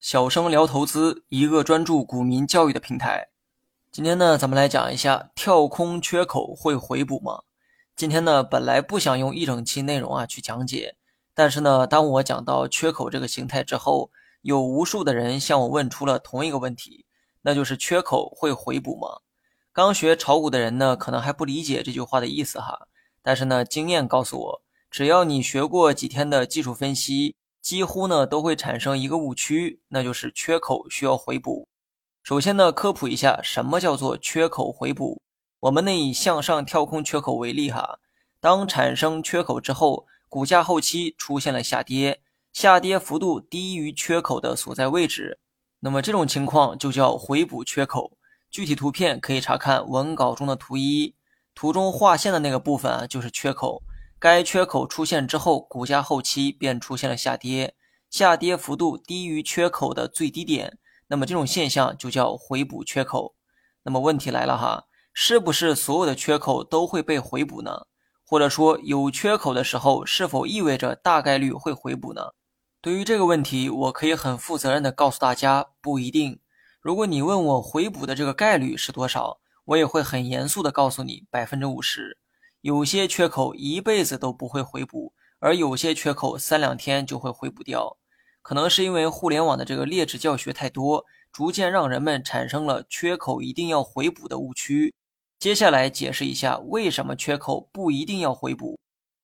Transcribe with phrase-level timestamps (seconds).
[0.00, 3.30] 小生聊投资，一个专注股民教育的平台。
[3.90, 7.42] 今天呢，咱们来讲一下跳空缺口会回补吗？
[7.96, 10.94] 今天呢，本来不想用一整期内容啊去讲解，
[11.34, 17.04] 但是呢，当我讲到缺口这个形态之后，有无数的人向我问出了同一个问题，
[17.42, 19.08] 那就是缺口会回补吗？
[19.72, 22.86] 刚学炒股的人呢，可能还不理解这句话的意思哈，
[23.20, 27.34] 但是呢，经验告诉我，只要你学过几天的技术分析。
[27.68, 31.68] 几乎呢都会产生一个误区，那就是缺口需要回补。
[32.22, 35.20] 首先呢，科普一下什么叫做缺口回补。
[35.60, 37.98] 我们呢以向上跳空缺口为例哈，
[38.40, 42.22] 当产生缺口之后，股价后期出现了下跌，
[42.54, 45.38] 下跌幅度低于缺口的所在位置，
[45.80, 48.16] 那么这种情况就叫回补缺口。
[48.50, 51.14] 具体图片可以查看文稿中的图一，
[51.54, 53.82] 图中划线的那个部分啊就是缺口。
[54.20, 57.76] 该缺口出现之后，股价后期便出现了下跌，
[58.10, 63.36] 下跌幅度低于缺口的最低点，那么这种现象就叫回补缺口。
[63.84, 67.86] 那么问题来了哈，是不是所有的缺口都会被回补呢？
[68.26, 72.34] 或者说有缺口的时候，是否意味着大概率会回补呢？
[72.80, 76.40] 对于这个问题，我可以很负责任的告诉大家，不一定。
[76.80, 82.18] 如果你问我回补的这个概率是多少，我也会很严肃的告诉你，百分之五十。
[82.60, 87.96] 有些缺口一辈子都不会回补，而有些缺口三两天就会回补掉。
[88.42, 94.94] 可能是因为互联网的这个劣质教学太多，逐渐让人们产生了缺口一定要回补的误区。
[95.38, 98.78] 接下来解释一下为什么缺口不一定要回补。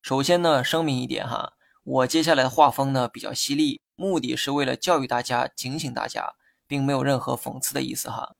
[0.00, 1.52] 首先呢，声明一点哈，
[1.84, 6.34] 我接下来的画风呢比较犀利，目的是为了教育大家、警醒大家，
[6.66, 8.34] 并没有任何讽刺的意思哈。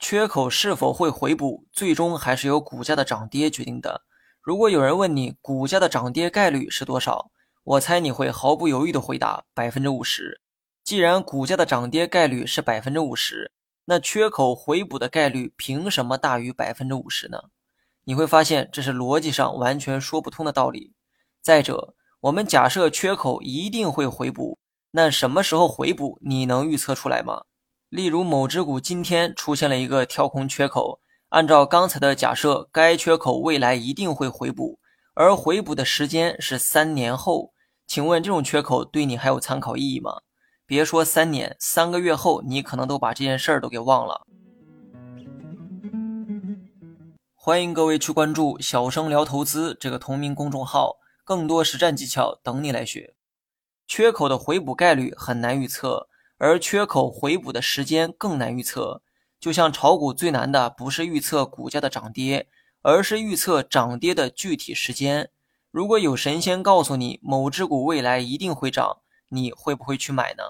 [0.00, 4.02] 缺口是否会回补，最终还是由股价的涨跌决定的。
[4.42, 7.30] 如果有人问你股价的涨跌概率是多少，
[7.62, 10.40] 我猜你会毫不犹豫地回答百分之五十。
[10.82, 13.52] 既然股价的涨跌概率是百分之五十，
[13.84, 17.38] 那缺口回补的概率凭什么大于百分之五十呢？
[18.02, 20.92] 你会发现这是逻辑上完全说不通的道理。
[21.40, 24.58] 再者，我们假设缺口一定会回补，
[24.90, 27.44] 那什么时候回补你能预测出来吗？
[27.88, 30.98] 例如某只股今天出现了一个跳空缺口。
[31.32, 34.78] 按照刚才的假设，该缺口未来一定会回补，
[35.14, 37.54] 而回补的时间是三年后。
[37.86, 40.20] 请问这种缺口对你还有参考意义吗？
[40.66, 44.26] 别说三年，三个月后你可能都把这件事儿都给忘了。
[47.34, 53.14] 欢迎各位去关注“小生聊投资”这个同名公众号，更多实战技巧等你来学。
[53.86, 59.00] 缺口的回补概率很难预测，而缺口回补的时间更难预测。
[59.42, 62.46] 就像炒股最难的不是预测股价的涨跌，
[62.80, 65.30] 而是预测涨跌的具体时间。
[65.72, 68.98] 如果有神仙告诉你某只股未来一定会涨，
[69.30, 70.44] 你会不会去买呢？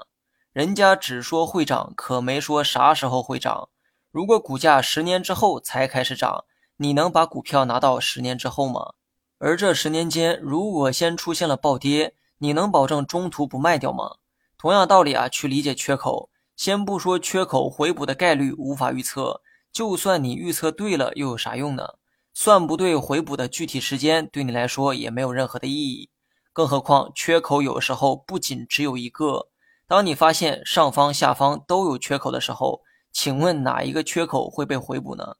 [0.52, 3.70] 人家只说会涨，可没说啥时候会涨。
[4.10, 6.44] 如果股价十年之后才开始涨，
[6.76, 8.92] 你能把股票拿到十年之后吗？
[9.38, 14.16] 而这十年间，如果先出现了暴跌，你能保证中途不卖掉吗？
[14.58, 16.28] 同样道理啊，去理解缺口。
[16.56, 19.40] 先不说缺口回补的概率无法预测，
[19.72, 21.94] 就算你预测对了，又有啥用呢？
[22.34, 26.08] 算不对回补的具体时间，对你来说也没有任何的意义。
[26.52, 29.48] 更何况缺口有时候不仅只有一个。
[29.86, 32.82] 当你发现上方、下方都有缺口的时候，
[33.12, 35.36] 请问哪一个缺口会被回补呢？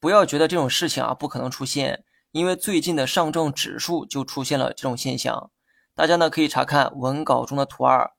[0.00, 5.50] 不要觉得这种事情啊不可能出现，因为最近的上证指数就出现了这种现象。
[5.94, 8.12] 大家呢可以查看文稿中的图二。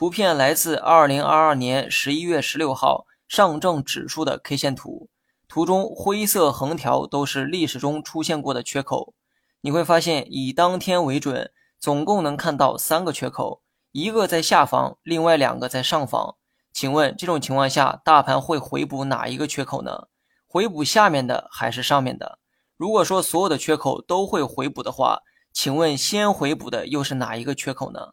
[0.00, 5.10] 图片来自二零二二年十一月十六号上证指数的 K 线图，
[5.46, 9.12] 图中灰色横条都是历史中出现过的缺口。
[9.60, 13.60] 你会发现，以当天为准，总共能看到三个缺口，
[13.92, 16.36] 一个在下方，另外两个在上方。
[16.72, 20.06] 请问这种情况下，大盘会回补哪一个缺口呢？
[20.46, 22.38] 回补下面的还是上面的？
[22.78, 25.18] 如果说所有的缺口都会回补的话，
[25.52, 28.12] 请问先回补的又是哪一个缺口呢？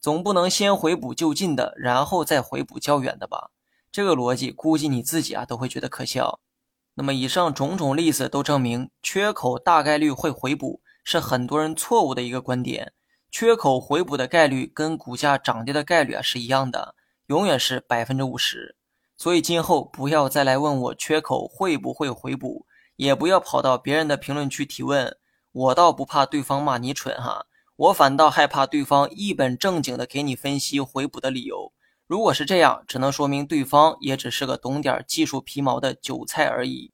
[0.00, 3.50] 总不能先回补就近的，然后再回补较远的吧？
[3.90, 6.40] 这个逻辑估计你自己啊都会觉得可笑。
[6.94, 12.92] 那么以上种种例子都证明，缺口大概率会回补是很多人错误的一个观点。
[13.30, 16.94] 缺口回补的概率跟股价涨跌的概率啊是一样的，
[17.26, 18.76] 永远是百分之五十。
[19.16, 22.66] 所以今后不要再来问我缺口会不会回补，
[22.96, 25.16] 也不要跑到别人的评论区提问，
[25.50, 27.46] 我倒不怕对方骂你蠢哈。
[27.78, 31.72] 我反倒害怕对方一本正经的给你分析回补的理由。
[32.08, 36.90] 如果是这样，只能说明对方也只是个懂点技术皮毛的韭菜而已。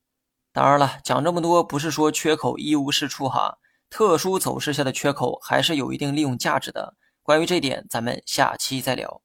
[0.53, 3.57] 当然了，讲这么多不是说缺口一无是处哈，
[3.89, 6.95] 特殊走势下的缺口还是有一定利用价值的。
[7.23, 9.23] 关于这点，咱们下期再聊。